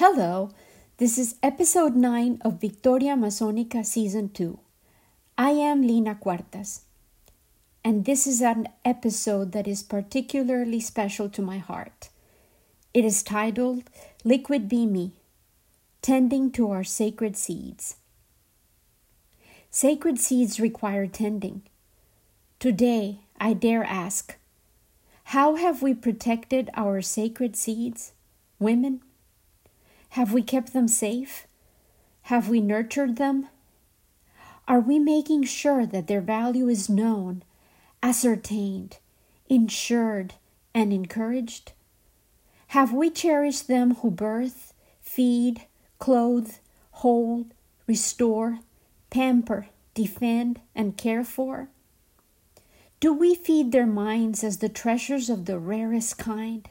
Hello, 0.00 0.48
this 0.96 1.18
is 1.18 1.34
episode 1.42 1.94
9 1.94 2.40
of 2.42 2.58
Victoria 2.58 3.12
Amazonica 3.12 3.84
Season 3.84 4.30
2. 4.30 4.58
I 5.36 5.50
am 5.50 5.82
Lina 5.82 6.14
Cuartas, 6.14 6.84
and 7.84 8.06
this 8.06 8.26
is 8.26 8.40
an 8.40 8.68
episode 8.82 9.52
that 9.52 9.68
is 9.68 9.82
particularly 9.82 10.80
special 10.80 11.28
to 11.28 11.42
my 11.42 11.58
heart. 11.58 12.08
It 12.94 13.04
is 13.04 13.22
titled 13.22 13.90
Liquid 14.24 14.70
Be 14.70 14.86
Me 14.86 15.12
Tending 16.00 16.50
to 16.52 16.70
Our 16.70 16.82
Sacred 16.82 17.36
Seeds. 17.36 17.96
Sacred 19.68 20.18
seeds 20.18 20.58
require 20.58 21.06
tending. 21.06 21.60
Today, 22.58 23.20
I 23.38 23.52
dare 23.52 23.84
ask 23.84 24.36
how 25.24 25.56
have 25.56 25.82
we 25.82 25.92
protected 25.92 26.70
our 26.72 27.02
sacred 27.02 27.54
seeds, 27.54 28.12
women? 28.58 29.02
Have 30.10 30.32
we 30.32 30.42
kept 30.42 30.72
them 30.72 30.88
safe? 30.88 31.46
Have 32.22 32.48
we 32.48 32.60
nurtured 32.60 33.16
them? 33.16 33.48
Are 34.66 34.80
we 34.80 34.98
making 34.98 35.44
sure 35.44 35.86
that 35.86 36.08
their 36.08 36.20
value 36.20 36.68
is 36.68 36.88
known, 36.88 37.44
ascertained, 38.02 38.98
insured, 39.48 40.34
and 40.74 40.92
encouraged? 40.92 41.72
Have 42.68 42.92
we 42.92 43.10
cherished 43.10 43.68
them 43.68 43.96
who 43.96 44.10
birth, 44.10 44.74
feed, 45.00 45.66
clothe, 45.98 46.54
hold, 46.90 47.54
restore, 47.86 48.58
pamper, 49.10 49.66
defend, 49.94 50.60
and 50.74 50.96
care 50.96 51.24
for? 51.24 51.68
Do 52.98 53.12
we 53.12 53.34
feed 53.34 53.70
their 53.70 53.86
minds 53.86 54.42
as 54.42 54.58
the 54.58 54.68
treasures 54.68 55.30
of 55.30 55.46
the 55.46 55.58
rarest 55.58 56.18
kind? 56.18 56.68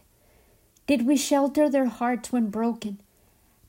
Did 0.88 1.08
we 1.08 1.16
shelter 1.18 1.70
their 1.70 1.88
hearts 1.88 2.32
when 2.32 2.50
broken, 2.50 3.00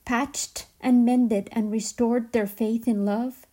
patched 0.05 0.67
and 0.79 1.05
mended 1.05 1.49
and 1.51 1.71
restored 1.71 2.31
their 2.31 2.47
faith 2.47 2.87
in 2.87 3.05
love? 3.05 3.45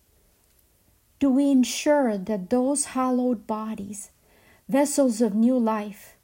Do 1.19 1.31
we 1.31 1.51
ensure 1.51 2.17
that 2.17 2.51
those 2.51 2.87
hallowed 2.87 3.47
bodies, 3.47 4.11
vessels 4.69 5.21
of 5.21 5.35
new 5.35 5.59
life, 5.59 6.17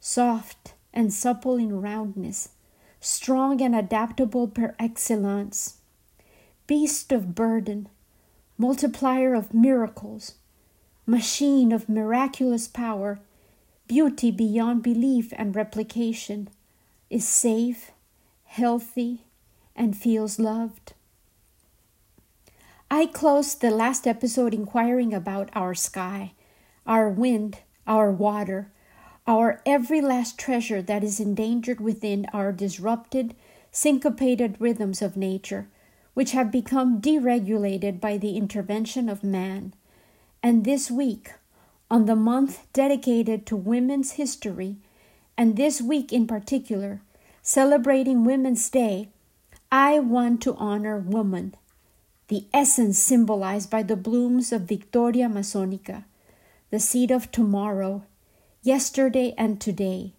soft 0.00 0.74
and 0.92 1.12
supple 1.12 1.56
in 1.56 1.80
roundness, 1.80 2.50
strong 3.00 3.60
and 3.62 3.74
adaptable 3.74 4.48
per 4.48 4.74
excellence, 4.78 5.76
beast 6.66 7.12
of 7.12 7.34
burden, 7.34 7.88
multiplier 8.58 9.34
of 9.34 9.54
miracles, 9.54 10.34
machine 11.06 11.72
of 11.72 11.88
miraculous 11.88 12.68
power, 12.68 13.20
beauty 13.86 14.30
beyond 14.30 14.82
belief 14.82 15.32
and 15.36 15.56
replication, 15.56 16.48
is 17.08 17.26
safe, 17.26 17.90
healthy, 18.44 19.24
and 19.80 19.96
feels 19.96 20.38
loved. 20.38 20.92
I 22.90 23.06
closed 23.06 23.62
the 23.62 23.70
last 23.70 24.06
episode 24.06 24.52
inquiring 24.52 25.14
about 25.14 25.48
our 25.54 25.74
sky, 25.74 26.34
our 26.86 27.08
wind, 27.08 27.60
our 27.86 28.10
water, 28.10 28.70
our 29.26 29.62
every 29.64 30.02
last 30.02 30.38
treasure 30.38 30.82
that 30.82 31.02
is 31.02 31.18
endangered 31.18 31.80
within 31.80 32.26
our 32.34 32.52
disrupted, 32.52 33.34
syncopated 33.70 34.60
rhythms 34.60 35.00
of 35.00 35.16
nature, 35.16 35.66
which 36.12 36.32
have 36.32 36.52
become 36.52 37.00
deregulated 37.00 38.02
by 38.02 38.18
the 38.18 38.36
intervention 38.36 39.08
of 39.08 39.24
man. 39.24 39.72
And 40.42 40.66
this 40.66 40.90
week, 40.90 41.32
on 41.90 42.04
the 42.04 42.16
month 42.16 42.66
dedicated 42.74 43.46
to 43.46 43.56
women's 43.56 44.12
history, 44.12 44.76
and 45.38 45.56
this 45.56 45.80
week 45.80 46.12
in 46.12 46.26
particular, 46.26 47.00
celebrating 47.40 48.26
Women's 48.26 48.68
Day, 48.68 49.08
I 49.72 50.00
want 50.00 50.42
to 50.42 50.56
honor 50.56 50.98
woman, 50.98 51.54
the 52.26 52.46
essence 52.52 52.98
symbolized 52.98 53.70
by 53.70 53.84
the 53.84 53.94
blooms 53.94 54.50
of 54.50 54.62
Victoria 54.62 55.28
Amazonica, 55.28 56.04
the 56.70 56.80
seed 56.80 57.12
of 57.12 57.30
tomorrow, 57.30 58.02
yesterday 58.62 59.32
and 59.38 59.60
today, 59.60 60.14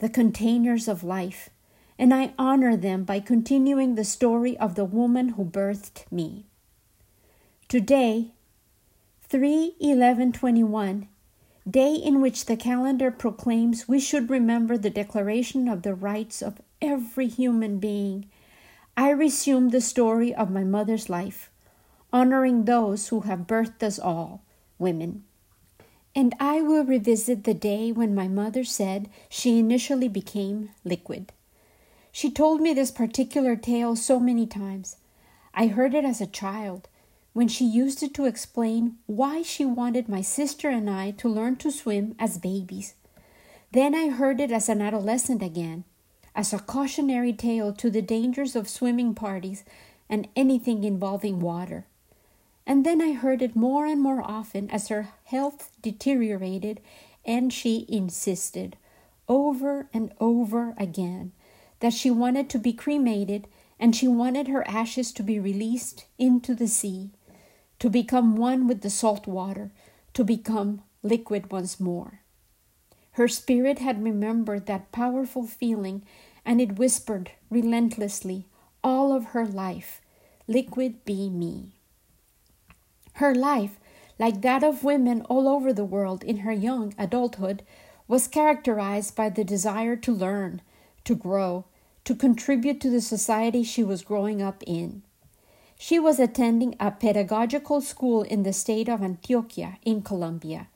the 0.00 0.10
containers 0.10 0.86
of 0.86 1.02
life, 1.02 1.48
and 1.98 2.12
I 2.12 2.34
honor 2.38 2.76
them 2.76 3.04
by 3.04 3.20
continuing 3.20 3.94
the 3.94 4.04
story 4.04 4.54
of 4.58 4.74
the 4.74 4.84
woman 4.84 5.30
who 5.30 5.46
birthed 5.46 6.04
me. 6.12 6.44
Today, 7.68 8.32
3 9.22 9.76
11 9.80 10.32
21, 10.32 11.08
day 11.70 11.94
in 11.94 12.20
which 12.20 12.44
the 12.44 12.56
calendar 12.58 13.10
proclaims 13.10 13.88
we 13.88 13.98
should 13.98 14.28
remember 14.28 14.76
the 14.76 14.90
declaration 14.90 15.68
of 15.68 15.80
the 15.80 15.94
rights 15.94 16.42
of 16.42 16.60
every 16.82 17.28
human 17.28 17.78
being, 17.78 18.26
I 18.96 19.10
resume 19.10 19.70
the 19.70 19.80
story 19.80 20.32
of 20.34 20.50
my 20.50 20.62
mother's 20.62 21.08
life, 21.08 21.50
honoring 22.12 22.64
those 22.64 23.08
who 23.08 23.22
have 23.22 23.46
birthed 23.46 23.82
us 23.82 23.98
all, 23.98 24.42
women. 24.78 25.24
And 26.14 26.34
I 26.38 26.62
will 26.62 26.84
revisit 26.84 27.42
the 27.42 27.54
day 27.54 27.90
when 27.90 28.14
my 28.14 28.28
mother 28.28 28.62
said 28.62 29.10
she 29.28 29.58
initially 29.58 30.08
became 30.08 30.70
liquid. 30.84 31.32
She 32.12 32.30
told 32.30 32.60
me 32.60 32.72
this 32.72 32.92
particular 32.92 33.56
tale 33.56 33.96
so 33.96 34.20
many 34.20 34.46
times. 34.46 34.96
I 35.52 35.66
heard 35.66 35.94
it 35.94 36.04
as 36.04 36.20
a 36.20 36.26
child 36.26 36.88
when 37.32 37.48
she 37.48 37.64
used 37.64 38.00
it 38.04 38.14
to 38.14 38.26
explain 38.26 38.94
why 39.06 39.42
she 39.42 39.64
wanted 39.64 40.08
my 40.08 40.20
sister 40.20 40.68
and 40.68 40.88
I 40.88 41.10
to 41.12 41.28
learn 41.28 41.56
to 41.56 41.72
swim 41.72 42.14
as 42.20 42.38
babies. 42.38 42.94
Then 43.72 43.92
I 43.92 44.10
heard 44.10 44.40
it 44.40 44.52
as 44.52 44.68
an 44.68 44.80
adolescent 44.80 45.42
again, 45.42 45.82
as 46.34 46.52
a 46.52 46.58
cautionary 46.58 47.32
tale 47.32 47.72
to 47.72 47.90
the 47.90 48.02
dangers 48.02 48.56
of 48.56 48.68
swimming 48.68 49.14
parties 49.14 49.64
and 50.08 50.28
anything 50.34 50.84
involving 50.84 51.40
water. 51.40 51.86
And 52.66 52.84
then 52.84 53.00
I 53.00 53.12
heard 53.12 53.42
it 53.42 53.54
more 53.54 53.86
and 53.86 54.00
more 54.00 54.22
often 54.22 54.70
as 54.70 54.88
her 54.88 55.08
health 55.24 55.70
deteriorated 55.82 56.80
and 57.24 57.52
she 57.52 57.86
insisted 57.88 58.76
over 59.28 59.88
and 59.92 60.12
over 60.20 60.74
again 60.76 61.32
that 61.80 61.92
she 61.92 62.10
wanted 62.10 62.48
to 62.50 62.58
be 62.58 62.72
cremated 62.72 63.46
and 63.78 63.94
she 63.94 64.08
wanted 64.08 64.48
her 64.48 64.66
ashes 64.68 65.12
to 65.12 65.22
be 65.22 65.38
released 65.38 66.06
into 66.18 66.54
the 66.54 66.68
sea 66.68 67.10
to 67.78 67.90
become 67.90 68.36
one 68.36 68.66
with 68.66 68.80
the 68.80 68.90
salt 68.90 69.26
water, 69.26 69.70
to 70.14 70.24
become 70.24 70.82
liquid 71.02 71.52
once 71.52 71.78
more. 71.78 72.20
Her 73.14 73.28
spirit 73.28 73.78
had 73.78 74.02
remembered 74.02 74.66
that 74.66 74.90
powerful 74.90 75.46
feeling, 75.46 76.02
and 76.44 76.60
it 76.60 76.78
whispered 76.78 77.30
relentlessly 77.48 78.46
all 78.82 79.12
of 79.12 79.26
her 79.26 79.46
life 79.46 80.00
Liquid 80.46 81.04
be 81.04 81.30
me. 81.30 81.72
Her 83.14 83.34
life, 83.34 83.78
like 84.18 84.42
that 84.42 84.62
of 84.62 84.84
women 84.84 85.22
all 85.22 85.48
over 85.48 85.72
the 85.72 85.84
world 85.84 86.22
in 86.24 86.38
her 86.38 86.52
young 86.52 86.92
adulthood, 86.98 87.62
was 88.08 88.28
characterized 88.28 89.14
by 89.14 89.30
the 89.30 89.44
desire 89.44 89.96
to 89.96 90.12
learn, 90.12 90.60
to 91.04 91.14
grow, 91.14 91.64
to 92.04 92.14
contribute 92.14 92.80
to 92.80 92.90
the 92.90 93.00
society 93.00 93.62
she 93.62 93.82
was 93.82 94.02
growing 94.02 94.42
up 94.42 94.62
in. 94.66 95.02
She 95.78 95.98
was 95.98 96.18
attending 96.18 96.74
a 96.78 96.90
pedagogical 96.90 97.80
school 97.80 98.22
in 98.22 98.42
the 98.42 98.52
state 98.52 98.88
of 98.88 99.00
Antioquia 99.00 99.78
in 99.84 100.02
Colombia. 100.02 100.68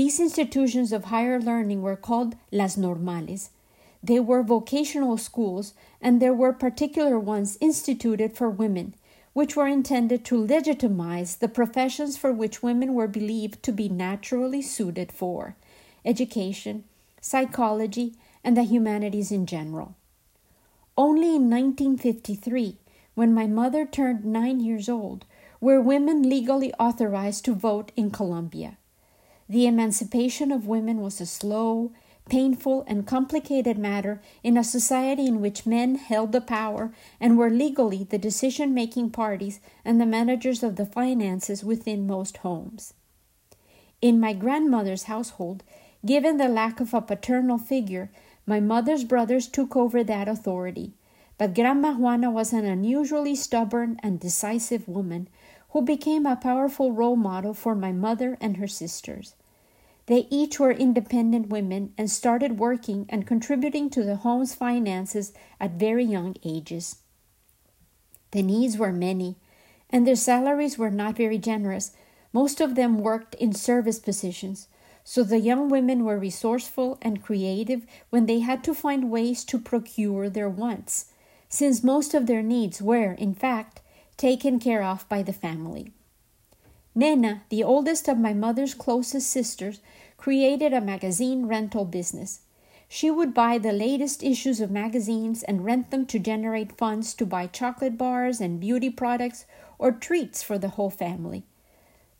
These 0.00 0.18
institutions 0.18 0.94
of 0.94 1.04
higher 1.04 1.38
learning 1.38 1.82
were 1.82 1.94
called 1.94 2.34
Las 2.50 2.78
Normales. 2.78 3.50
They 4.02 4.18
were 4.18 4.42
vocational 4.42 5.18
schools, 5.18 5.74
and 6.00 6.22
there 6.22 6.32
were 6.32 6.54
particular 6.54 7.18
ones 7.18 7.58
instituted 7.60 8.34
for 8.34 8.48
women, 8.48 8.94
which 9.34 9.56
were 9.56 9.66
intended 9.66 10.24
to 10.24 10.42
legitimize 10.42 11.36
the 11.36 11.48
professions 11.48 12.16
for 12.16 12.32
which 12.32 12.62
women 12.62 12.94
were 12.94 13.08
believed 13.08 13.62
to 13.62 13.72
be 13.72 13.90
naturally 13.90 14.62
suited 14.62 15.12
for 15.12 15.54
education, 16.02 16.84
psychology, 17.20 18.14
and 18.42 18.56
the 18.56 18.62
humanities 18.62 19.30
in 19.30 19.44
general. 19.44 19.96
Only 20.96 21.36
in 21.36 21.50
1953 21.50 22.78
when 23.14 23.34
my 23.34 23.46
mother 23.46 23.84
turned 23.84 24.24
nine 24.24 24.60
years 24.60 24.88
old, 24.88 25.26
were 25.60 25.78
women 25.78 26.22
legally 26.22 26.72
authorized 26.78 27.44
to 27.44 27.52
vote 27.52 27.92
in 27.94 28.10
Colombia. 28.10 28.78
The 29.50 29.66
emancipation 29.66 30.52
of 30.52 30.68
women 30.68 31.00
was 31.00 31.20
a 31.20 31.26
slow, 31.26 31.90
painful, 32.28 32.84
and 32.86 33.04
complicated 33.04 33.76
matter 33.76 34.22
in 34.44 34.56
a 34.56 34.62
society 34.62 35.26
in 35.26 35.40
which 35.40 35.66
men 35.66 35.96
held 35.96 36.30
the 36.30 36.40
power 36.40 36.92
and 37.18 37.36
were 37.36 37.50
legally 37.50 38.04
the 38.04 38.16
decision 38.16 38.72
making 38.72 39.10
parties 39.10 39.58
and 39.84 40.00
the 40.00 40.06
managers 40.06 40.62
of 40.62 40.76
the 40.76 40.86
finances 40.86 41.64
within 41.64 42.06
most 42.06 42.36
homes. 42.36 42.94
In 44.00 44.20
my 44.20 44.34
grandmother's 44.34 45.10
household, 45.10 45.64
given 46.06 46.36
the 46.36 46.48
lack 46.48 46.78
of 46.78 46.94
a 46.94 47.00
paternal 47.00 47.58
figure, 47.58 48.12
my 48.46 48.60
mother's 48.60 49.02
brothers 49.02 49.48
took 49.48 49.74
over 49.74 50.04
that 50.04 50.28
authority. 50.28 50.92
But 51.38 51.56
Grandma 51.56 51.94
Juana 51.94 52.30
was 52.30 52.52
an 52.52 52.64
unusually 52.64 53.34
stubborn 53.34 53.98
and 54.00 54.20
decisive 54.20 54.86
woman 54.86 55.26
who 55.70 55.82
became 55.82 56.24
a 56.24 56.36
powerful 56.36 56.92
role 56.92 57.16
model 57.16 57.52
for 57.52 57.74
my 57.74 57.90
mother 57.90 58.38
and 58.40 58.56
her 58.58 58.68
sisters. 58.68 59.34
They 60.06 60.26
each 60.30 60.58
were 60.58 60.72
independent 60.72 61.48
women 61.48 61.92
and 61.96 62.10
started 62.10 62.58
working 62.58 63.06
and 63.08 63.26
contributing 63.26 63.90
to 63.90 64.02
the 64.02 64.16
home's 64.16 64.54
finances 64.54 65.32
at 65.60 65.72
very 65.72 66.04
young 66.04 66.36
ages. 66.44 66.96
The 68.32 68.42
needs 68.42 68.76
were 68.76 68.92
many, 68.92 69.36
and 69.88 70.06
their 70.06 70.16
salaries 70.16 70.78
were 70.78 70.90
not 70.90 71.16
very 71.16 71.38
generous. 71.38 71.92
Most 72.32 72.60
of 72.60 72.74
them 72.74 72.98
worked 72.98 73.34
in 73.36 73.52
service 73.52 73.98
positions, 73.98 74.68
so 75.02 75.24
the 75.24 75.40
young 75.40 75.68
women 75.68 76.04
were 76.04 76.18
resourceful 76.18 76.98
and 77.02 77.22
creative 77.22 77.86
when 78.10 78.26
they 78.26 78.40
had 78.40 78.62
to 78.64 78.74
find 78.74 79.10
ways 79.10 79.44
to 79.44 79.58
procure 79.58 80.28
their 80.28 80.48
wants, 80.48 81.06
since 81.48 81.82
most 81.82 82.14
of 82.14 82.26
their 82.26 82.42
needs 82.42 82.80
were, 82.80 83.12
in 83.12 83.34
fact, 83.34 83.80
taken 84.16 84.60
care 84.60 84.82
of 84.82 85.08
by 85.08 85.22
the 85.22 85.32
family. 85.32 85.92
Nena, 86.94 87.42
the 87.48 87.62
oldest 87.62 88.08
of 88.08 88.18
my 88.18 88.34
mother's 88.34 88.74
closest 88.74 89.30
sisters, 89.30 89.80
created 90.16 90.72
a 90.72 90.80
magazine 90.80 91.46
rental 91.46 91.84
business. 91.84 92.40
She 92.88 93.10
would 93.10 93.32
buy 93.32 93.58
the 93.58 93.72
latest 93.72 94.24
issues 94.24 94.60
of 94.60 94.70
magazines 94.70 95.44
and 95.44 95.64
rent 95.64 95.92
them 95.92 96.04
to 96.06 96.18
generate 96.18 96.76
funds 96.76 97.14
to 97.14 97.24
buy 97.24 97.46
chocolate 97.46 97.96
bars 97.96 98.40
and 98.40 98.58
beauty 98.58 98.90
products 98.90 99.46
or 99.78 99.92
treats 99.92 100.42
for 100.42 100.58
the 100.58 100.70
whole 100.70 100.90
family. 100.90 101.44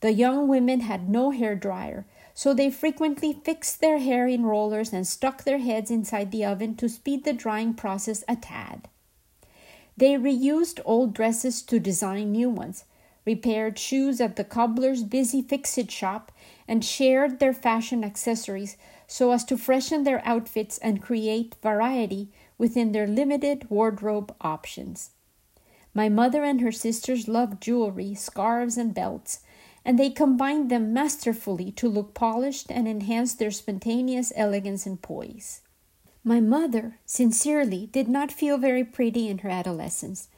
The 0.01 0.13
young 0.13 0.47
women 0.47 0.81
had 0.81 1.09
no 1.09 1.31
hair 1.31 1.57
dryer, 1.57 2.07
so 2.33 2.55
they 2.55 2.71
frequently 2.71 3.33
fixed 3.33 3.81
their 3.81 3.99
hair 3.99 4.29
in 4.29 4.47
rollers 4.47 4.93
and 4.93 5.07
stuck 5.07 5.43
their 5.43 5.59
heads 5.59 5.91
inside 5.91 6.31
the 6.31 6.45
oven 6.45 6.77
to 6.77 6.89
speed 6.89 7.25
the 7.25 7.33
drying 7.33 7.75
process 7.75 8.23
a 8.29 8.37
tad. 8.37 8.89
They 9.97 10.15
reused 10.15 10.81
old 10.85 11.13
dresses 11.13 11.61
to 11.63 11.81
design 11.81 12.33
new 12.33 12.49
ones, 12.49 12.85
repaired 13.25 13.79
shoes 13.79 14.21
at 14.21 14.37
the 14.37 14.45
cobbler's 14.45 15.03
busy 15.03 15.43
fix 15.43 15.77
it 15.79 15.91
shop, 15.91 16.33
and 16.67 16.85
shared 16.85 17.39
their 17.39 17.53
fashion 17.53 18.05
accessories 18.05 18.77
so 19.07 19.33
as 19.33 19.45
to 19.45 19.57
freshen 19.57 20.05
their 20.05 20.27
outfits 20.27 20.79
and 20.79 21.03
create 21.03 21.57
variety 21.63 22.31
within 22.59 22.93
their 22.93 23.07
limited 23.07 23.69
wardrobe 23.69 24.35
options. 24.41 25.11
My 25.93 26.09
mother 26.09 26.45
and 26.45 26.61
her 26.61 26.73
sisters 26.73 27.27
loved 27.27 27.61
jewelry, 27.61 28.15
scarves, 28.15 28.79
and 28.79 28.95
belts, 28.95 29.41
and 29.85 29.99
they 29.99 30.11
combined 30.11 30.71
them 30.71 30.93
masterfully 30.93 31.73
to 31.73 31.89
look 31.89 32.15
polished 32.15 32.71
and 32.71 32.87
enhance 32.87 33.35
their 33.35 33.51
spontaneous 33.51 34.33
elegance 34.37 34.87
and 34.87 35.03
poise. 35.03 35.63
My 36.23 36.39
mother, 36.41 36.99
sincerely, 37.07 37.87
did 37.87 38.07
not 38.07 38.31
feel 38.31 38.59
very 38.59 38.85
pretty 38.85 39.29
in 39.29 39.39
her 39.39 39.49
adolescence. 39.49 40.29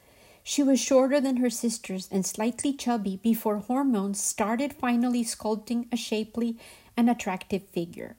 She 0.45 0.63
was 0.63 0.81
shorter 0.81 1.21
than 1.21 1.37
her 1.37 1.51
sisters 1.51 2.09
and 2.11 2.27
slightly 2.27 2.73
chubby 2.73 3.21
before 3.23 3.59
hormones 3.59 4.21
started 4.21 4.73
finally 4.73 5.25
sculpting 5.25 5.87
a 5.93 5.97
shapely 5.97 6.59
and 6.97 7.09
attractive 7.09 7.63
figure. 7.69 8.17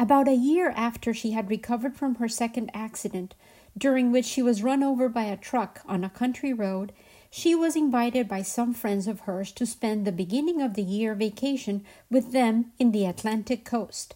About 0.00 0.28
a 0.28 0.34
year 0.34 0.70
after 0.70 1.14
she 1.14 1.32
had 1.32 1.50
recovered 1.50 1.96
from 1.96 2.16
her 2.16 2.28
second 2.28 2.70
accident, 2.74 3.34
during 3.76 4.10
which 4.10 4.24
she 4.24 4.42
was 4.42 4.62
run 4.62 4.82
over 4.82 5.08
by 5.08 5.24
a 5.24 5.36
truck 5.36 5.80
on 5.86 6.04
a 6.04 6.10
country 6.10 6.52
road, 6.52 6.92
she 7.30 7.54
was 7.54 7.76
invited 7.76 8.26
by 8.26 8.42
some 8.42 8.74
friends 8.74 9.06
of 9.06 9.20
hers 9.20 9.52
to 9.52 9.66
spend 9.66 10.04
the 10.04 10.12
beginning 10.12 10.60
of 10.62 10.74
the 10.74 10.82
year 10.82 11.14
vacation 11.14 11.84
with 12.10 12.32
them 12.32 12.72
in 12.78 12.92
the 12.92 13.04
Atlantic 13.04 13.64
coast, 13.64 14.14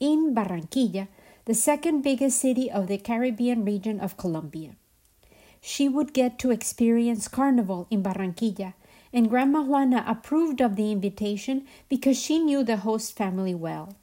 in 0.00 0.34
Barranquilla, 0.34 1.08
the 1.44 1.54
second 1.54 2.02
biggest 2.02 2.38
city 2.38 2.70
of 2.70 2.86
the 2.86 2.98
Caribbean 2.98 3.64
region 3.64 4.00
of 4.00 4.16
Colombia. 4.16 4.76
She 5.66 5.88
would 5.88 6.12
get 6.12 6.38
to 6.40 6.50
experience 6.50 7.26
Carnival 7.26 7.86
in 7.90 8.02
Barranquilla, 8.02 8.74
and 9.14 9.30
Grandma 9.30 9.62
Juana 9.62 10.04
approved 10.06 10.60
of 10.60 10.76
the 10.76 10.92
invitation 10.92 11.64
because 11.88 12.18
she 12.18 12.38
knew 12.38 12.62
the 12.62 12.76
host 12.84 13.16
family 13.16 13.54
well. 13.54 13.96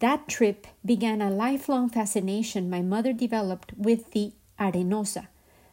That 0.00 0.28
trip 0.28 0.66
began 0.84 1.22
a 1.22 1.30
lifelong 1.30 1.88
fascination 1.88 2.68
my 2.68 2.82
mother 2.82 3.14
developed 3.14 3.72
with 3.74 4.10
the 4.10 4.32
Arenosa, 4.60 5.28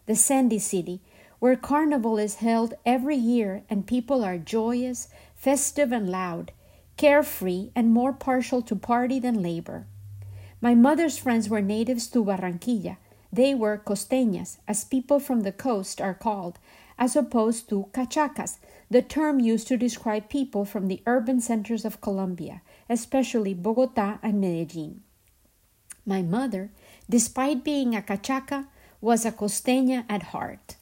the 0.05 0.15
sandy 0.15 0.57
city, 0.57 1.01
where 1.39 1.57
Carnival 1.57 2.17
is 2.17 2.35
held 2.35 2.73
every 2.85 3.17
year 3.17 3.63
and 3.69 3.85
people 3.85 4.23
are 4.23 4.37
joyous, 4.37 5.09
festive, 5.35 5.91
and 5.91 6.09
loud, 6.09 6.53
carefree, 6.95 7.71
and 7.75 7.91
more 7.91 8.13
partial 8.13 8.61
to 8.61 8.73
party 8.73 9.19
than 9.19 9.43
labor. 9.43 9.85
My 10.61 10.75
mother's 10.75 11.17
friends 11.17 11.49
were 11.49 11.61
natives 11.61 12.07
to 12.07 12.23
Barranquilla. 12.23 12.95
They 13.31 13.53
were 13.53 13.77
costeñas, 13.77 14.57
as 14.67 14.83
people 14.83 15.19
from 15.19 15.41
the 15.41 15.51
coast 15.51 16.01
are 16.01 16.13
called, 16.13 16.59
as 16.97 17.15
opposed 17.15 17.69
to 17.69 17.87
cachacas, 17.93 18.57
the 18.89 19.01
term 19.01 19.39
used 19.39 19.67
to 19.67 19.77
describe 19.77 20.29
people 20.29 20.65
from 20.65 20.87
the 20.87 21.01
urban 21.05 21.39
centers 21.39 21.85
of 21.85 22.01
Colombia, 22.01 22.61
especially 22.89 23.53
Bogota 23.53 24.17
and 24.23 24.41
Medellin. 24.41 25.01
My 26.05 26.21
mother, 26.21 26.71
despite 27.09 27.63
being 27.63 27.95
a 27.95 28.01
cachaca, 28.01 28.67
was 28.99 29.25
a 29.25 29.31
costeña 29.31 30.05
at 30.09 30.33
heart. 30.33 30.75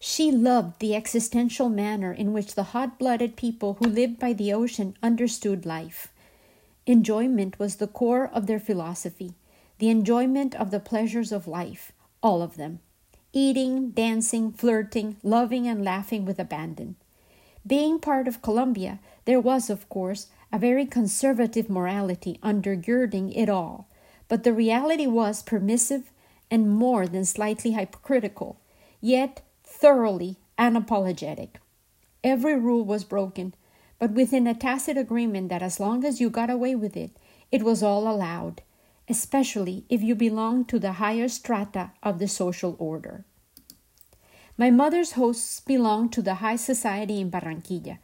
She 0.00 0.32
loved 0.32 0.80
the 0.80 0.96
existential 0.96 1.68
manner 1.68 2.12
in 2.12 2.32
which 2.32 2.54
the 2.54 2.74
hot 2.74 2.98
blooded 2.98 3.36
people 3.36 3.74
who 3.74 3.86
lived 3.86 4.18
by 4.18 4.32
the 4.32 4.52
ocean 4.52 4.96
understood 5.02 5.64
life. 5.64 6.08
Enjoyment 6.86 7.60
was 7.60 7.76
the 7.76 7.86
core 7.86 8.28
of 8.34 8.48
their 8.48 8.58
philosophy, 8.58 9.34
the 9.82 9.90
enjoyment 9.90 10.54
of 10.54 10.70
the 10.70 10.78
pleasures 10.78 11.32
of 11.32 11.48
life, 11.48 11.90
all 12.22 12.40
of 12.40 12.56
them 12.56 12.78
eating, 13.32 13.90
dancing, 13.90 14.52
flirting, 14.52 15.16
loving, 15.24 15.66
and 15.66 15.82
laughing 15.82 16.24
with 16.24 16.38
abandon. 16.38 16.94
Being 17.66 17.98
part 17.98 18.28
of 18.28 18.42
Colombia, 18.42 19.00
there 19.24 19.40
was, 19.40 19.68
of 19.68 19.88
course, 19.88 20.28
a 20.52 20.58
very 20.60 20.86
conservative 20.86 21.68
morality 21.68 22.38
undergirding 22.44 23.32
it 23.34 23.48
all, 23.48 23.88
but 24.28 24.44
the 24.44 24.52
reality 24.52 25.08
was 25.08 25.42
permissive 25.42 26.12
and 26.48 26.70
more 26.70 27.08
than 27.08 27.24
slightly 27.24 27.72
hypocritical, 27.72 28.60
yet 29.00 29.40
thoroughly 29.64 30.36
unapologetic. 30.56 31.56
Every 32.22 32.56
rule 32.56 32.84
was 32.84 33.02
broken, 33.02 33.52
but 33.98 34.12
within 34.12 34.46
a 34.46 34.54
tacit 34.54 34.96
agreement 34.96 35.48
that 35.48 35.60
as 35.62 35.80
long 35.80 36.04
as 36.04 36.20
you 36.20 36.30
got 36.30 36.50
away 36.50 36.76
with 36.76 36.96
it, 36.96 37.10
it 37.50 37.64
was 37.64 37.82
all 37.82 38.06
allowed, 38.06 38.62
especially 39.12 39.84
if 39.94 40.00
you 40.02 40.14
belong 40.14 40.64
to 40.64 40.78
the 40.78 40.94
higher 41.04 41.28
strata 41.28 41.84
of 42.02 42.18
the 42.18 42.28
social 42.28 42.74
order. 42.78 43.16
My 44.56 44.70
mother's 44.70 45.12
hosts 45.12 45.60
belonged 45.60 46.12
to 46.14 46.22
the 46.22 46.36
high 46.44 46.56
society 46.56 47.20
in 47.20 47.30
Barranquilla, 47.30 47.98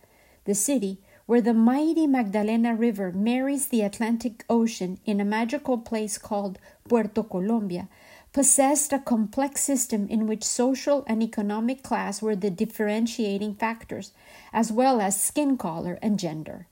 the 0.44 0.55
city 0.55 0.99
where 1.25 1.40
the 1.40 1.55
mighty 1.72 2.06
Magdalena 2.06 2.75
River 2.75 3.12
marries 3.12 3.69
the 3.69 3.82
Atlantic 3.82 4.44
Ocean 4.49 4.99
in 5.05 5.20
a 5.20 5.32
magical 5.38 5.78
place 5.78 6.16
called 6.19 6.58
Puerto 6.88 7.22
Colombia, 7.22 7.88
possessed 8.32 8.93
a 8.93 8.99
complex 8.99 9.62
system 9.62 10.08
in 10.08 10.26
which 10.26 10.44
social 10.44 11.05
and 11.06 11.22
economic 11.22 11.82
class 11.82 12.22
were 12.22 12.36
the 12.36 12.50
differentiating 12.50 13.55
factors, 13.55 14.12
as 14.53 14.72
well 14.72 15.00
as 15.00 15.22
skin 15.22 15.56
color 15.56 15.98
and 16.00 16.19
gender. 16.19 16.67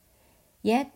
Yet, 0.62 0.90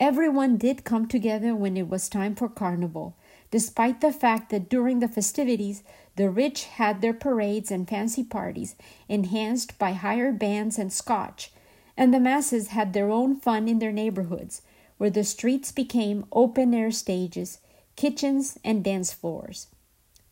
everyone 0.00 0.56
did 0.56 0.84
come 0.84 1.06
together 1.06 1.54
when 1.54 1.76
it 1.76 1.88
was 1.88 2.08
time 2.08 2.34
for 2.34 2.48
carnival, 2.48 3.14
despite 3.52 4.00
the 4.00 4.12
fact 4.12 4.50
that 4.50 4.68
during 4.68 4.98
the 4.98 5.06
festivities, 5.06 5.84
the 6.16 6.28
rich 6.28 6.64
had 6.64 7.00
their 7.00 7.14
parades 7.14 7.70
and 7.70 7.88
fancy 7.88 8.24
parties, 8.24 8.74
enhanced 9.08 9.78
by 9.78 9.92
higher 9.92 10.32
bands 10.32 10.78
and 10.78 10.92
scotch, 10.92 11.52
and 11.96 12.12
the 12.12 12.18
masses 12.18 12.68
had 12.68 12.92
their 12.92 13.10
own 13.10 13.36
fun 13.36 13.68
in 13.68 13.78
their 13.78 13.92
neighborhoods, 13.92 14.62
where 14.98 15.10
the 15.10 15.22
streets 15.22 15.70
became 15.70 16.26
open 16.32 16.74
air 16.74 16.90
stages, 16.90 17.58
kitchens, 17.94 18.58
and 18.64 18.82
dance 18.82 19.12
floors 19.12 19.68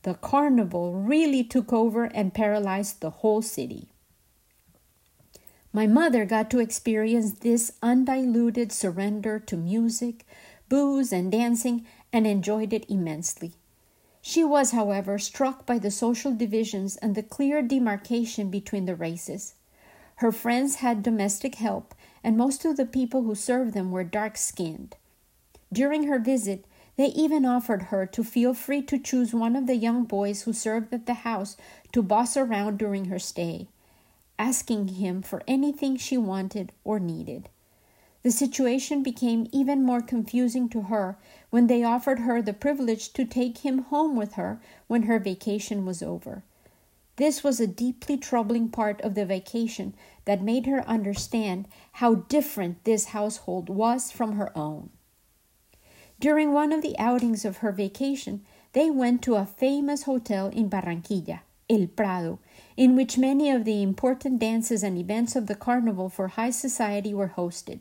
the 0.03 0.15
carnival 0.15 0.95
really 0.95 1.45
took 1.45 1.73
over 1.73 2.05
and 2.05 2.33
paralyzed 2.35 3.01
the 3.01 3.11
whole 3.11 3.43
city. 3.43 3.89
My 5.73 5.87
mother 5.87 6.25
got 6.25 6.51
to 6.51 6.61
experience 6.61 7.33
this 7.33 7.73
undiluted 7.83 8.73
surrender 8.73 9.39
to 9.41 9.57
music, 9.57 10.25
booze, 10.69 11.13
and 11.13 11.31
dancing 11.31 11.87
and 12.13 12.27
enjoyed 12.27 12.73
it 12.73 12.89
immensely. 12.89 13.53
She 14.23 14.45
was, 14.45 14.73
however, 14.73 15.19
struck 15.19 15.67
by 15.67 15.79
the 15.79 15.91
social 15.91 16.35
divisions 16.35 16.97
and 16.97 17.15
the 17.15 17.23
clear 17.23 17.63
demarcation 17.63 18.51
between 18.51 18.87
the 18.87 18.97
races. 18.97 19.55
Her 20.17 20.33
friends 20.33 20.77
had 20.77 21.03
domestic 21.03 21.55
help, 21.55 21.95
and 22.25 22.37
most 22.37 22.65
of 22.65 22.77
the 22.77 22.87
people 22.87 23.23
who 23.23 23.35
served 23.35 23.75
them 23.75 23.91
were 23.91 24.05
dark 24.05 24.37
skinned. 24.37 24.97
During 25.73 26.05
her 26.05 26.19
visit, 26.19 26.65
they 26.97 27.07
even 27.07 27.45
offered 27.45 27.85
her 27.85 28.05
to 28.07 28.25
feel 28.25 28.55
free 28.55 28.83
to 28.83 28.99
choose 28.99 29.33
one 29.33 29.55
of 29.55 29.67
the 29.67 29.77
young 29.77 30.05
boys 30.05 30.43
who 30.43 30.53
served 30.53 30.93
at 30.93 31.07
the 31.07 31.15
house 31.15 31.57
to 31.93 32.03
boss 32.03 32.37
around 32.37 32.79
during 32.79 33.05
her 33.05 33.21
stay, 33.21 33.69
asking 34.39 34.89
him 34.89 35.23
for 35.23 35.43
anything 35.47 35.97
she 35.97 36.17
wanted 36.17 36.73
or 36.85 36.99
needed. 36.99 37.49
The 38.23 38.31
situation 38.31 39.03
became 39.03 39.47
even 39.53 39.85
more 39.85 40.01
confusing 40.03 40.69
to 40.71 40.83
her 40.83 41.17
when 41.51 41.67
they 41.67 41.85
offered 41.85 42.21
her 42.21 42.43
the 42.43 42.53
privilege 42.53 43.13
to 43.13 43.25
take 43.25 43.59
him 43.59 43.79
home 43.85 44.17
with 44.17 44.35
her 44.35 44.61
when 44.87 45.05
her 45.05 45.19
vacation 45.19 45.87
was 45.87 46.03
over. 46.03 46.43
This 47.17 47.43
was 47.43 47.59
a 47.59 47.67
deeply 47.67 48.17
troubling 48.17 48.69
part 48.69 49.01
of 49.01 49.15
the 49.15 49.27
vacation 49.27 49.95
that 50.25 50.43
made 50.43 50.67
her 50.67 50.87
understand 50.89 51.67
how 51.93 52.15
different 52.15 52.85
this 52.85 53.07
household 53.07 53.69
was 53.69 54.13
from 54.13 54.33
her 54.37 54.57
own. 54.57 54.91
During 56.21 56.53
one 56.53 56.73
of 56.73 56.83
the 56.83 56.99
outings 56.99 57.45
of 57.45 57.59
her 57.59 57.73
vacation, 57.73 58.45
they 58.73 58.91
went 58.91 59.23
to 59.23 59.37
a 59.37 59.47
famous 59.47 60.03
hotel 60.03 60.49
in 60.49 60.69
Barranquilla, 60.69 61.41
El 61.71 61.87
Prado, 61.87 62.39
in 62.77 62.97
which 62.97 63.19
many 63.19 63.51
of 63.51 63.65
the 63.65 63.83
important 63.83 64.39
dances 64.39 64.83
and 64.83 64.97
events 64.97 65.37
of 65.37 65.47
the 65.47 65.55
carnival 65.55 66.09
for 66.09 66.29
high 66.29 66.51
society 66.51 67.13
were 67.13 67.35
hosted. 67.37 67.81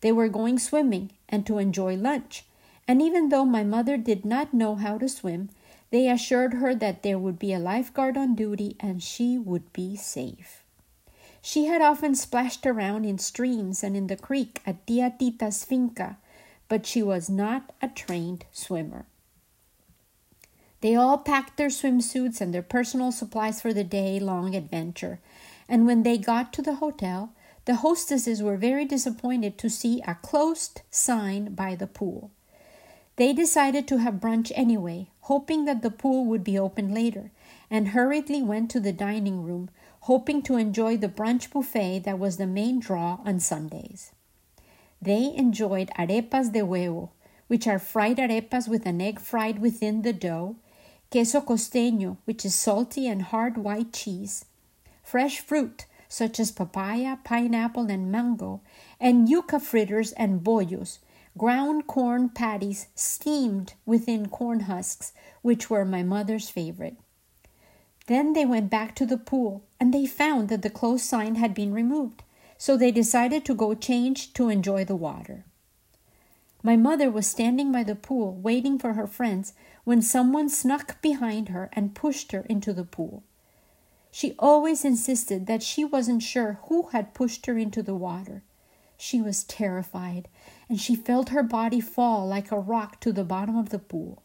They 0.00 0.12
were 0.12 0.28
going 0.28 0.58
swimming 0.58 1.10
and 1.28 1.46
to 1.46 1.58
enjoy 1.58 1.96
lunch, 1.96 2.44
and 2.88 3.00
even 3.02 3.28
though 3.28 3.44
my 3.44 3.64
mother 3.64 3.96
did 3.96 4.24
not 4.24 4.54
know 4.54 4.74
how 4.74 4.98
to 4.98 5.08
swim, 5.08 5.50
they 5.90 6.08
assured 6.08 6.54
her 6.54 6.74
that 6.74 7.02
there 7.02 7.18
would 7.18 7.38
be 7.38 7.52
a 7.52 7.58
lifeguard 7.58 8.16
on 8.16 8.34
duty 8.34 8.76
and 8.80 9.02
she 9.02 9.38
would 9.38 9.72
be 9.72 9.96
safe. 9.96 10.62
She 11.40 11.66
had 11.66 11.80
often 11.80 12.14
splashed 12.16 12.66
around 12.66 13.04
in 13.04 13.18
streams 13.18 13.84
and 13.84 13.96
in 13.96 14.08
the 14.08 14.16
creek 14.16 14.60
at 14.66 14.84
Tia 14.86 15.14
Tita's 15.16 15.64
finca, 15.64 16.18
but 16.68 16.86
she 16.86 17.02
was 17.02 17.30
not 17.30 17.72
a 17.80 17.88
trained 17.88 18.44
swimmer. 18.50 19.06
They 20.80 20.94
all 20.94 21.18
packed 21.18 21.56
their 21.56 21.68
swimsuits 21.68 22.40
and 22.40 22.52
their 22.52 22.62
personal 22.62 23.10
supplies 23.10 23.60
for 23.60 23.72
the 23.72 23.84
day 23.84 24.20
long 24.20 24.54
adventure, 24.54 25.20
and 25.68 25.86
when 25.86 26.02
they 26.02 26.18
got 26.18 26.52
to 26.54 26.62
the 26.62 26.76
hotel, 26.76 27.32
the 27.64 27.76
hostesses 27.76 28.42
were 28.42 28.56
very 28.56 28.84
disappointed 28.84 29.58
to 29.58 29.70
see 29.70 30.00
a 30.06 30.14
closed 30.14 30.82
sign 30.90 31.54
by 31.54 31.74
the 31.74 31.86
pool. 31.86 32.30
They 33.16 33.32
decided 33.32 33.88
to 33.88 33.96
have 33.98 34.20
brunch 34.20 34.52
anyway, 34.54 35.08
hoping 35.22 35.64
that 35.64 35.82
the 35.82 35.90
pool 35.90 36.26
would 36.26 36.44
be 36.44 36.58
open 36.58 36.92
later, 36.92 37.32
and 37.70 37.88
hurriedly 37.88 38.42
went 38.42 38.70
to 38.70 38.80
the 38.80 38.92
dining 38.92 39.42
room, 39.42 39.70
hoping 40.00 40.42
to 40.42 40.56
enjoy 40.56 40.96
the 40.96 41.08
brunch 41.08 41.50
buffet 41.50 42.00
that 42.00 42.18
was 42.18 42.36
the 42.36 42.46
main 42.46 42.78
draw 42.78 43.18
on 43.24 43.40
Sundays. 43.40 44.12
They 45.00 45.34
enjoyed 45.34 45.90
arepas 45.98 46.52
de 46.52 46.60
huevo, 46.60 47.10
which 47.48 47.66
are 47.66 47.78
fried 47.78 48.18
arepas 48.18 48.68
with 48.68 48.86
an 48.86 49.00
egg 49.00 49.18
fried 49.18 49.58
within 49.60 50.02
the 50.02 50.12
dough, 50.12 50.56
queso 51.10 51.40
costeño, 51.40 52.16
which 52.24 52.44
is 52.44 52.54
salty 52.54 53.06
and 53.06 53.22
hard 53.22 53.56
white 53.56 53.92
cheese, 53.92 54.44
fresh 55.02 55.40
fruit 55.40 55.86
such 56.08 56.38
as 56.38 56.52
papaya, 56.52 57.18
pineapple, 57.24 57.90
and 57.90 58.10
mango, 58.10 58.60
and 59.00 59.28
yuca 59.28 59.60
fritters 59.60 60.12
and 60.12 60.42
bollos, 60.42 60.98
ground 61.36 61.86
corn 61.86 62.28
patties 62.28 62.86
steamed 62.94 63.74
within 63.84 64.28
corn 64.28 64.60
husks, 64.60 65.12
which 65.42 65.68
were 65.68 65.84
my 65.84 66.02
mother's 66.02 66.48
favorite. 66.48 66.96
Then 68.06 68.34
they 68.34 68.44
went 68.44 68.70
back 68.70 68.94
to 68.96 69.06
the 69.06 69.18
pool 69.18 69.64
and 69.80 69.92
they 69.92 70.06
found 70.06 70.48
that 70.48 70.62
the 70.62 70.70
closed 70.70 71.04
sign 71.04 71.34
had 71.34 71.54
been 71.54 71.72
removed, 71.72 72.22
so 72.56 72.76
they 72.76 72.92
decided 72.92 73.44
to 73.44 73.54
go 73.54 73.74
change 73.74 74.32
to 74.34 74.48
enjoy 74.48 74.84
the 74.84 74.96
water. 74.96 75.44
My 76.62 76.76
mother 76.76 77.10
was 77.10 77.26
standing 77.26 77.70
by 77.70 77.82
the 77.82 77.94
pool 77.94 78.34
waiting 78.34 78.78
for 78.78 78.94
her 78.94 79.06
friends 79.06 79.52
when 79.86 80.02
someone 80.02 80.48
snuck 80.48 81.00
behind 81.00 81.48
her 81.50 81.70
and 81.72 81.94
pushed 81.94 82.32
her 82.32 82.40
into 82.50 82.72
the 82.72 82.82
pool. 82.82 83.22
She 84.10 84.34
always 84.36 84.84
insisted 84.84 85.46
that 85.46 85.62
she 85.62 85.84
wasn't 85.84 86.24
sure 86.24 86.58
who 86.64 86.88
had 86.88 87.14
pushed 87.14 87.46
her 87.46 87.56
into 87.56 87.84
the 87.84 87.94
water. 87.94 88.42
She 88.96 89.22
was 89.22 89.44
terrified, 89.44 90.26
and 90.68 90.80
she 90.80 90.96
felt 90.96 91.28
her 91.28 91.44
body 91.44 91.80
fall 91.80 92.26
like 92.26 92.50
a 92.50 92.58
rock 92.58 92.98
to 92.98 93.12
the 93.12 93.22
bottom 93.22 93.56
of 93.56 93.68
the 93.68 93.78
pool. 93.78 94.24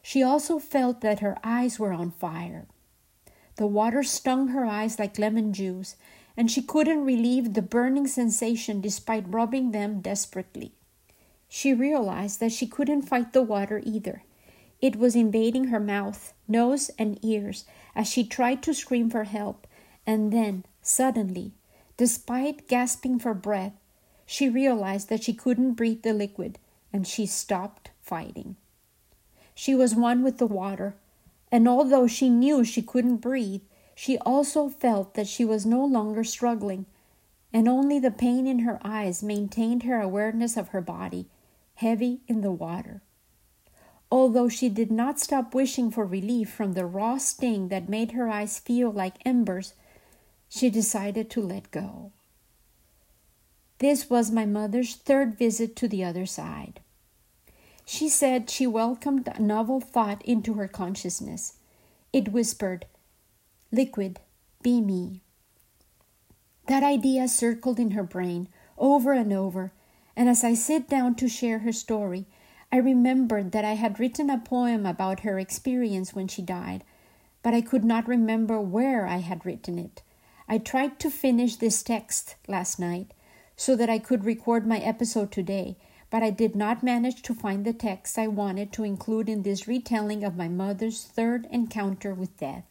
She 0.00 0.22
also 0.22 0.60
felt 0.60 1.00
that 1.00 1.18
her 1.18 1.38
eyes 1.42 1.76
were 1.76 1.92
on 1.92 2.12
fire. 2.12 2.66
The 3.56 3.66
water 3.66 4.04
stung 4.04 4.48
her 4.48 4.64
eyes 4.64 5.00
like 5.00 5.18
lemon 5.18 5.52
juice, 5.52 5.96
and 6.36 6.48
she 6.48 6.62
couldn't 6.62 7.04
relieve 7.04 7.54
the 7.54 7.62
burning 7.62 8.06
sensation 8.06 8.80
despite 8.80 9.24
rubbing 9.26 9.72
them 9.72 10.00
desperately. 10.00 10.70
She 11.48 11.74
realized 11.74 12.38
that 12.38 12.52
she 12.52 12.68
couldn't 12.68 13.02
fight 13.02 13.32
the 13.32 13.42
water 13.42 13.82
either. 13.84 14.22
It 14.84 14.96
was 14.96 15.16
invading 15.16 15.68
her 15.68 15.80
mouth, 15.80 16.34
nose, 16.46 16.90
and 16.98 17.18
ears 17.24 17.64
as 17.96 18.06
she 18.06 18.22
tried 18.22 18.62
to 18.64 18.74
scream 18.74 19.08
for 19.08 19.24
help, 19.24 19.66
and 20.06 20.30
then, 20.30 20.66
suddenly, 20.82 21.52
despite 21.96 22.68
gasping 22.68 23.18
for 23.18 23.32
breath, 23.32 23.72
she 24.26 24.50
realized 24.50 25.08
that 25.08 25.24
she 25.24 25.32
couldn't 25.32 25.72
breathe 25.72 26.02
the 26.02 26.12
liquid, 26.12 26.58
and 26.92 27.06
she 27.06 27.24
stopped 27.24 27.92
fighting. 28.02 28.56
She 29.54 29.74
was 29.74 29.94
one 29.94 30.22
with 30.22 30.36
the 30.36 30.46
water, 30.46 30.96
and 31.50 31.66
although 31.66 32.06
she 32.06 32.28
knew 32.28 32.62
she 32.62 32.82
couldn't 32.82 33.22
breathe, 33.22 33.62
she 33.94 34.18
also 34.18 34.68
felt 34.68 35.14
that 35.14 35.28
she 35.28 35.46
was 35.46 35.64
no 35.64 35.82
longer 35.82 36.24
struggling, 36.24 36.84
and 37.54 37.66
only 37.66 37.98
the 37.98 38.10
pain 38.10 38.46
in 38.46 38.58
her 38.58 38.78
eyes 38.84 39.22
maintained 39.22 39.84
her 39.84 40.02
awareness 40.02 40.58
of 40.58 40.68
her 40.68 40.82
body, 40.82 41.24
heavy 41.76 42.20
in 42.28 42.42
the 42.42 42.52
water. 42.52 43.00
Although 44.10 44.48
she 44.48 44.68
did 44.68 44.92
not 44.92 45.18
stop 45.18 45.54
wishing 45.54 45.90
for 45.90 46.04
relief 46.04 46.50
from 46.50 46.72
the 46.72 46.86
raw 46.86 47.18
sting 47.18 47.68
that 47.68 47.88
made 47.88 48.12
her 48.12 48.28
eyes 48.28 48.58
feel 48.58 48.90
like 48.90 49.14
embers, 49.24 49.74
she 50.48 50.70
decided 50.70 51.30
to 51.30 51.40
let 51.40 51.70
go. 51.70 52.12
This 53.78 54.08
was 54.08 54.30
my 54.30 54.46
mother's 54.46 54.94
third 54.94 55.36
visit 55.36 55.74
to 55.76 55.88
the 55.88 56.04
other 56.04 56.26
side. 56.26 56.80
She 57.84 58.08
said 58.08 58.48
she 58.48 58.66
welcomed 58.66 59.28
a 59.28 59.42
novel 59.42 59.80
thought 59.80 60.24
into 60.24 60.54
her 60.54 60.68
consciousness. 60.68 61.54
It 62.12 62.32
whispered, 62.32 62.86
Liquid, 63.72 64.20
be 64.62 64.80
me. 64.80 65.20
That 66.66 66.82
idea 66.82 67.28
circled 67.28 67.78
in 67.78 67.90
her 67.90 68.04
brain 68.04 68.48
over 68.78 69.12
and 69.12 69.32
over, 69.32 69.72
and 70.16 70.28
as 70.28 70.44
I 70.44 70.54
sit 70.54 70.88
down 70.88 71.16
to 71.16 71.28
share 71.28 71.58
her 71.60 71.72
story, 71.72 72.26
I 72.74 72.78
remembered 72.78 73.52
that 73.52 73.64
I 73.64 73.74
had 73.74 74.00
written 74.00 74.28
a 74.28 74.36
poem 74.36 74.84
about 74.84 75.20
her 75.20 75.38
experience 75.38 76.12
when 76.12 76.26
she 76.26 76.42
died, 76.42 76.82
but 77.40 77.54
I 77.54 77.60
could 77.60 77.84
not 77.84 78.08
remember 78.08 78.60
where 78.60 79.06
I 79.06 79.18
had 79.18 79.46
written 79.46 79.78
it. 79.78 80.02
I 80.48 80.58
tried 80.58 80.98
to 80.98 81.08
finish 81.08 81.54
this 81.54 81.84
text 81.84 82.34
last 82.48 82.80
night 82.80 83.12
so 83.56 83.76
that 83.76 83.88
I 83.88 84.00
could 84.00 84.24
record 84.24 84.66
my 84.66 84.78
episode 84.78 85.30
today, 85.30 85.76
but 86.10 86.24
I 86.24 86.30
did 86.30 86.56
not 86.56 86.82
manage 86.82 87.22
to 87.22 87.32
find 87.32 87.64
the 87.64 87.72
text 87.72 88.18
I 88.18 88.26
wanted 88.26 88.72
to 88.72 88.82
include 88.82 89.28
in 89.28 89.44
this 89.44 89.68
retelling 89.68 90.24
of 90.24 90.36
my 90.36 90.48
mother's 90.48 91.04
third 91.04 91.46
encounter 91.52 92.12
with 92.12 92.36
death. 92.38 92.64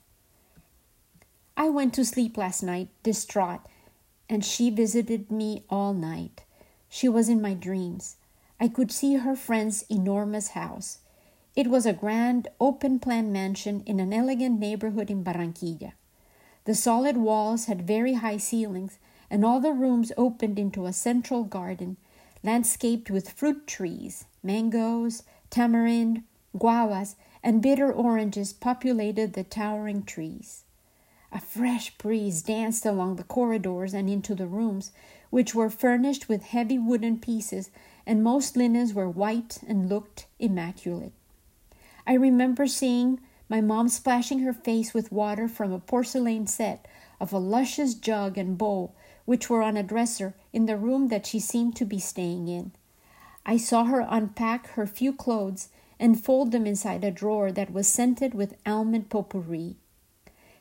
I 1.56 1.70
went 1.70 1.94
to 1.94 2.04
sleep 2.04 2.36
last 2.36 2.62
night, 2.62 2.90
distraught, 3.04 3.62
and 4.28 4.44
she 4.44 4.70
visited 4.70 5.32
me 5.32 5.64
all 5.70 5.94
night. 5.94 6.44
She 6.90 7.08
was 7.08 7.30
in 7.30 7.42
my 7.42 7.54
dreams. 7.54 8.18
I 8.63 8.70
could 8.70 8.93
see 8.93 9.15
her 9.15 9.36
friend's 9.36 9.84
enormous 9.89 10.51
house. 10.51 11.00
It 11.53 11.67
was 11.67 11.86
a 11.86 11.91
grand, 11.91 12.48
open 12.62 12.98
plan 12.98 13.29
mansion 13.29 13.84
in 13.86 14.00
an 14.00 14.13
elegant 14.13 14.58
neighborhood 14.58 15.12
in 15.12 15.22
Barranquilla. 15.22 15.91
The 16.63 16.74
solid 16.74 17.17
walls 17.17 17.65
had 17.65 17.86
very 17.86 18.13
high 18.13 18.38
ceilings, 18.38 19.00
and 19.29 19.43
all 19.43 19.60
the 19.60 19.74
rooms 19.74 20.13
opened 20.15 20.58
into 20.58 20.86
a 20.86 20.93
central 20.93 21.43
garden, 21.43 21.98
landscaped 22.41 23.12
with 23.12 23.32
fruit 23.32 23.67
trees, 23.67 24.24
mangoes, 24.41 25.24
tamarind, 25.50 26.24
guavas, 26.58 27.17
and 27.43 27.62
bitter 27.62 27.91
oranges 27.91 28.53
populated 28.53 29.34
the 29.34 29.43
towering 29.43 30.03
trees. 30.03 30.63
A 31.34 31.41
fresh 31.41 31.98
breeze 31.98 32.41
danced 32.41 32.86
along 32.86 33.17
the 33.17 33.25
corridors 33.25 33.93
and 33.93 34.10
into 34.10 34.34
the 34.34 34.48
rooms, 34.48 34.93
which 35.32 35.53
were 35.53 35.70
furnished 35.70 36.29
with 36.29 36.43
heavy 36.43 36.79
wooden 36.79 37.20
pieces, 37.20 37.70
and 38.06 38.24
most 38.24 38.58
linens 38.58 38.94
were 38.94 39.10
white 39.10 39.60
and 39.68 39.90
looked 39.90 40.28
immaculate. 40.40 41.14
I 42.06 42.14
remember 42.14 42.68
seeing 42.68 43.20
my 43.50 43.62
mom 43.62 43.90
splashing 43.90 44.40
her 44.40 44.54
face 44.54 44.94
with 44.94 45.12
water 45.12 45.48
from 45.48 45.72
a 45.72 45.80
porcelain 45.80 46.48
set 46.48 46.88
of 47.20 47.32
a 47.32 47.38
luscious 47.38 47.94
jug 47.94 48.38
and 48.38 48.58
bowl 48.58 48.96
which 49.26 49.50
were 49.50 49.62
on 49.62 49.78
a 49.78 49.84
dresser 49.84 50.34
in 50.52 50.66
the 50.66 50.78
room 50.78 51.08
that 51.08 51.26
she 51.26 51.40
seemed 51.40 51.76
to 51.78 51.86
be 51.86 52.00
staying 52.00 52.48
in. 52.48 52.72
I 53.46 53.58
saw 53.58 53.86
her 53.86 54.06
unpack 54.10 54.68
her 54.72 54.86
few 54.86 55.14
clothes 55.14 55.70
and 56.00 56.22
fold 56.22 56.52
them 56.52 56.66
inside 56.66 57.04
a 57.04 57.12
drawer 57.12 57.52
that 57.52 57.72
was 57.72 57.88
scented 57.88 58.34
with 58.34 58.58
almond 58.66 59.10
potpourri. 59.10 59.76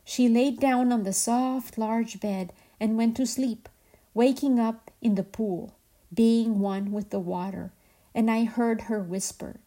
She 0.05 0.29
laid 0.29 0.61
down 0.61 0.93
on 0.93 1.05
the 1.05 1.13
soft, 1.13 1.79
large 1.79 2.21
bed 2.21 2.53
and 2.79 2.97
went 2.97 3.17
to 3.17 3.27
sleep, 3.27 3.69
waking 4.15 4.59
up 4.59 4.91
in 5.01 5.15
the 5.15 5.23
pool, 5.23 5.75
being 6.13 6.61
one 6.61 6.93
with 6.93 7.11
the 7.11 7.21
water, 7.21 7.73
and 8.15 8.31
I 8.31 8.45
heard 8.45 8.83
her 8.83 9.03
whisper, 9.03 9.61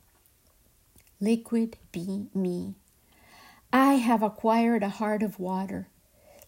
Liquid 1.19 1.77
be 1.91 2.27
me. 2.33 2.75
I 3.71 3.93
have 3.95 4.21
acquired 4.21 4.83
a 4.83 4.89
heart 4.89 5.23
of 5.23 5.39
water. 5.39 5.87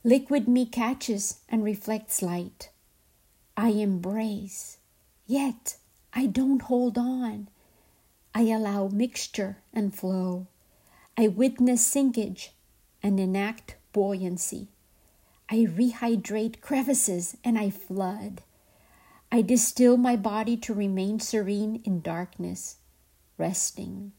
Liquid 0.04 0.48
me 0.48 0.66
catches 0.66 1.40
and 1.50 1.64
reflects 1.64 2.22
light. 2.22 2.70
I 3.56 3.70
embrace, 3.70 4.78
yet 5.26 5.78
I 6.14 6.28
don't 6.28 6.62
hold 6.64 6.98
on. 6.98 7.50
I 8.36 8.44
allow 8.44 8.88
mixture 8.90 9.58
and 9.74 9.96
flow. 9.96 10.48
I 11.18 11.28
witness 11.28 11.86
sinkage 11.86 12.50
and 13.02 13.20
enact 13.20 13.76
buoyancy. 13.94 14.68
I 15.50 15.66
rehydrate 15.66 16.62
crevices 16.62 17.38
and 17.44 17.58
I 17.58 17.70
flood. 17.70 18.44
I 19.32 19.42
distill 19.42 19.98
my 19.98 20.16
body 20.16 20.56
to 20.58 20.74
remain 20.74 21.20
serene 21.20 21.82
in 21.84 22.02
darkness, 22.02 22.78
resting, 23.38 24.14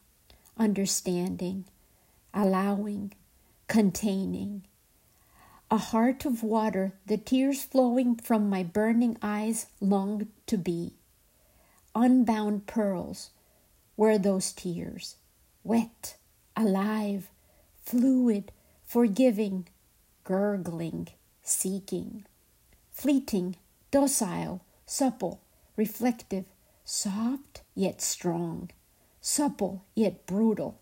understanding, 0.58 1.64
allowing, 2.34 3.14
containing. 3.68 4.64
A 5.70 5.78
heart 5.78 6.24
of 6.24 6.42
water, 6.42 6.92
the 7.06 7.16
tears 7.16 7.62
flowing 7.62 8.16
from 8.16 8.50
my 8.50 8.62
burning 8.62 9.16
eyes 9.22 9.66
long 9.80 10.28
to 10.46 10.58
be. 10.58 10.94
Unbound 11.94 12.66
pearls 12.66 13.30
were 13.96 14.18
those 14.18 14.52
tears, 14.52 15.16
wet, 15.64 16.16
alive, 16.56 17.30
fluid, 17.82 18.52
forgiving, 18.86 19.66
gurgling, 20.24 21.08
seeking, 21.42 22.24
fleeting, 22.90 23.56
docile, 23.90 24.62
supple, 24.88 25.38
reflective, 25.76 26.46
soft 26.82 27.60
yet 27.74 28.00
strong, 28.00 28.70
supple 29.20 29.84
yet 29.94 30.24
brutal, 30.26 30.80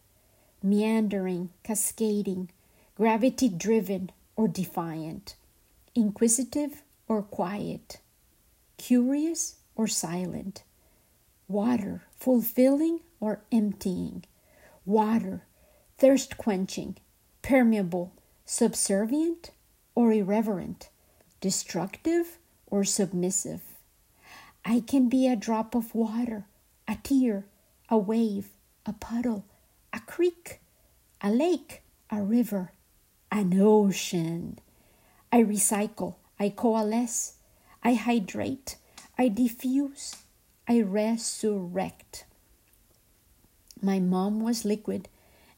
meandering, 0.63 1.51
cascading, 1.65 2.49
gravity 2.95 3.49
driven 3.49 4.11
or 4.37 4.47
defiant, 4.47 5.35
inquisitive 5.97 6.83
or 7.09 7.21
quiet, 7.21 7.99
curious 8.79 9.57
or 9.75 9.89
silent, 9.89 10.63
water 11.49 12.05
fulfilling 12.17 13.01
or 13.19 13.41
emptying, 13.51 14.23
water 14.85 15.43
thirst 15.99 16.37
quenching, 16.37 16.97
permeable, 17.43 18.13
subservient 18.45 19.51
or 19.97 20.13
irreverent, 20.13 20.91
destructive 21.41 22.39
or 22.69 22.85
submissive. 22.85 23.76
I 24.69 24.81
can 24.81 25.09
be 25.09 25.29
a 25.29 25.37
drop 25.37 25.77
of 25.77 25.95
water, 25.95 26.45
a 26.89 26.99
tear, 27.01 27.47
a 27.89 27.97
wave, 27.97 28.49
a 28.85 28.93
puddle, 28.93 29.45
a 29.93 30.01
creek, 30.01 30.59
a 31.23 31.31
lake, 31.31 31.83
a 32.11 32.21
river, 32.21 32.73
an 33.31 33.57
ocean. 33.61 34.59
I 35.31 35.45
recycle, 35.45 36.17
I 36.41 36.49
coalesce, 36.49 37.35
I 37.85 37.95
hydrate, 37.95 38.75
I 39.17 39.29
diffuse, 39.29 40.17
I 40.67 40.81
resurrect. 40.81 42.25
My 43.81 44.01
mom 44.01 44.41
was 44.41 44.65
liquid, 44.65 45.09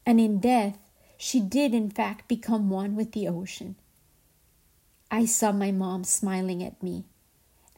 and 0.05 0.19
in 0.21 0.37
death, 0.37 0.77
she 1.17 1.39
did 1.39 1.73
in 1.73 1.89
fact 1.89 2.27
become 2.27 2.69
one 2.69 2.95
with 2.95 3.13
the 3.13 3.27
ocean. 3.27 3.75
I 5.09 5.25
saw 5.25 5.51
my 5.51 5.71
mom 5.71 6.03
smiling 6.03 6.63
at 6.63 6.83
me 6.83 7.05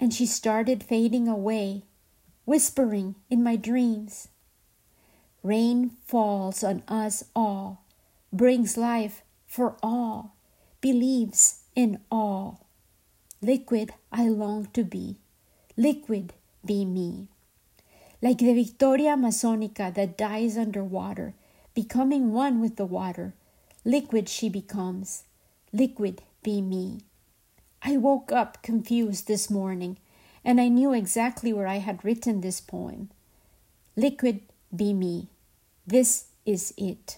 and 0.01 0.11
she 0.11 0.25
started 0.25 0.83
fading 0.83 1.27
away, 1.27 1.83
whispering 2.43 3.13
in 3.29 3.43
my 3.43 3.55
dreams. 3.55 4.29
Rain 5.43 5.91
falls 6.07 6.63
on 6.63 6.81
us 6.87 7.23
all, 7.35 7.85
brings 8.33 8.75
life 8.75 9.21
for 9.45 9.77
all, 9.83 10.35
believes 10.81 11.61
in 11.75 11.99
all. 12.11 12.65
Liquid 13.43 13.93
I 14.11 14.27
long 14.27 14.65
to 14.73 14.83
be, 14.83 15.17
liquid 15.77 16.33
be 16.65 16.83
me. 16.83 17.27
Like 18.23 18.39
the 18.39 18.53
Victoria 18.53 19.15
Amazonica 19.15 19.93
that 19.93 20.17
dies 20.17 20.57
under 20.57 20.83
water, 20.83 21.35
becoming 21.75 22.33
one 22.33 22.59
with 22.59 22.75
the 22.75 22.85
water, 22.85 23.33
liquid 23.85 24.29
she 24.29 24.49
becomes, 24.49 25.25
liquid 25.71 26.23
be 26.41 26.59
me. 26.59 27.01
I 27.83 27.97
woke 27.97 28.31
up 28.31 28.61
confused 28.61 29.27
this 29.27 29.49
morning, 29.49 29.97
and 30.45 30.61
I 30.61 30.67
knew 30.67 30.93
exactly 30.93 31.51
where 31.51 31.67
I 31.67 31.77
had 31.77 32.05
written 32.05 32.41
this 32.41 32.61
poem. 32.61 33.09
Liquid 33.95 34.41
be 34.75 34.93
me. 34.93 35.27
This 35.85 36.25
is 36.45 36.73
it. 36.77 37.17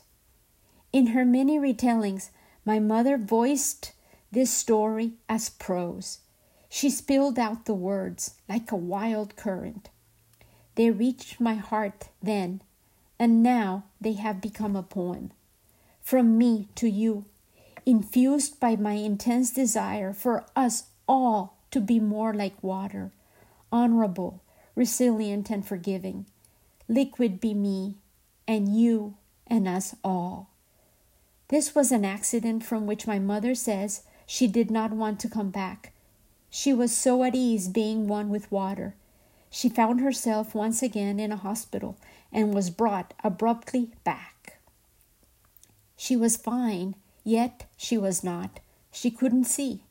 In 0.91 1.08
her 1.08 1.25
many 1.25 1.60
retellings, 1.60 2.29
my 2.65 2.79
mother 2.79 3.17
voiced 3.17 3.91
this 4.32 4.51
story 4.51 5.13
as 5.27 5.50
prose. 5.50 6.20
She 6.70 6.89
spilled 6.89 7.37
out 7.37 7.66
the 7.66 7.74
words 7.74 8.35
like 8.48 8.72
a 8.72 8.75
wild 8.75 9.35
current. 9.35 9.90
They 10.75 10.90
reached 10.90 11.40
my 11.40 11.55
heart 11.55 12.09
then, 12.22 12.61
and 13.20 13.44
now 13.44 13.83
they 14.01 14.14
have 14.14 14.42
become 14.42 14.75
a 14.75 14.83
poem. 14.83 15.31
From 16.01 16.37
me 16.37 16.68
to 16.75 16.90
you, 16.90 17.25
infused 17.85 18.59
by 18.59 18.75
my 18.75 18.93
intense 18.93 19.51
desire 19.51 20.13
for 20.13 20.46
us 20.55 20.85
all 21.07 21.57
to 21.72 21.81
be 21.81 22.00
more 22.00 22.33
like 22.33 22.63
water, 22.63 23.11
honorable, 23.72 24.41
resilient, 24.75 25.50
and 25.50 25.65
forgiving. 25.65 26.25
Liquid 26.87 27.39
be 27.39 27.53
me, 27.53 27.96
and 28.48 28.77
you, 28.77 29.15
and 29.48 29.67
us 29.67 29.96
all. 30.03 30.50
This 31.50 31.75
was 31.75 31.91
an 31.91 32.05
accident 32.05 32.63
from 32.63 32.85
which 32.85 33.07
my 33.07 33.19
mother 33.19 33.55
says 33.55 34.03
she 34.25 34.48
did 34.48 34.72
not 34.72 34.91
want 34.91 35.19
to 35.19 35.29
come 35.29 35.50
back. 35.50 35.93
She 36.50 36.74
was 36.74 36.96
so 36.96 37.24
at 37.24 37.35
ease 37.35 37.67
being 37.67 38.07
one 38.07 38.29
with 38.29 38.51
water. 38.51 38.96
She 39.50 39.69
found 39.69 40.01
herself 40.01 40.55
once 40.55 40.81
again 40.81 41.19
in 41.19 41.31
a 41.31 41.37
hospital 41.37 41.98
and 42.31 42.53
was 42.53 42.69
brought 42.69 43.13
abruptly 43.24 43.91
back. 44.03 44.59
She 45.96 46.15
was 46.15 46.37
fine 46.37 46.96
Yet 47.24 47.66
she 47.77 47.98
was 47.98 48.24
not. 48.24 48.59
She 48.92 49.09
couldn't 49.09 49.46
see. 49.46 49.83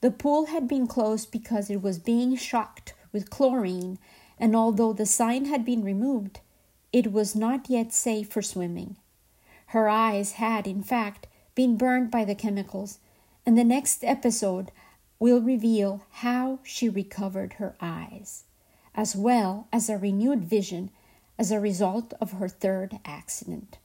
The 0.00 0.10
pool 0.10 0.46
had 0.46 0.68
been 0.68 0.86
closed 0.86 1.30
because 1.30 1.70
it 1.70 1.82
was 1.82 1.98
being 1.98 2.36
shocked 2.36 2.94
with 3.12 3.30
chlorine, 3.30 3.98
and 4.38 4.54
although 4.54 4.92
the 4.92 5.06
sign 5.06 5.46
had 5.46 5.64
been 5.64 5.82
removed, 5.82 6.40
it 6.92 7.12
was 7.12 7.34
not 7.34 7.70
yet 7.70 7.92
safe 7.92 8.28
for 8.28 8.42
swimming. 8.42 8.96
Her 9.68 9.88
eyes 9.88 10.32
had, 10.32 10.66
in 10.66 10.82
fact, 10.82 11.26
been 11.54 11.76
burned 11.76 12.10
by 12.10 12.24
the 12.24 12.34
chemicals, 12.34 12.98
and 13.44 13.56
the 13.56 13.64
next 13.64 14.04
episode 14.04 14.70
will 15.18 15.40
reveal 15.40 16.02
how 16.10 16.58
she 16.62 16.88
recovered 16.88 17.54
her 17.54 17.74
eyes, 17.80 18.44
as 18.94 19.16
well 19.16 19.66
as 19.72 19.88
a 19.88 19.96
renewed 19.96 20.44
vision 20.44 20.90
as 21.38 21.50
a 21.50 21.60
result 21.60 22.12
of 22.20 22.32
her 22.32 22.48
third 22.48 22.98
accident. 23.04 23.78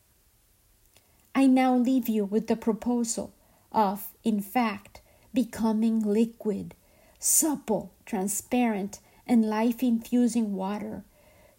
I 1.34 1.48
now 1.48 1.76
leave 1.76 2.10
you 2.10 2.26
with 2.26 2.48
the 2.48 2.56
proposal 2.56 3.34
of, 3.72 4.08
in 4.24 4.42
fact, 4.42 5.02
becoming 5.34 6.02
liquid, 6.02 6.76
supple, 7.20 7.94
transparent, 8.06 9.00
and 9.26 9.46
life 9.46 9.82
infusing 9.82 10.54
water 10.56 11.04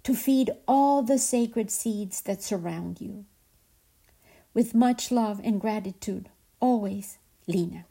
to 0.02 0.14
feed 0.14 0.50
all 0.68 1.02
the 1.02 1.18
sacred 1.18 1.70
seeds 1.70 2.20
that 2.22 2.42
surround 2.42 3.00
you. 3.00 3.24
With 4.52 4.74
much 4.74 5.10
love 5.10 5.40
and 5.42 5.60
gratitude, 5.60 6.28
always, 6.60 7.18
Lena. 7.46 7.86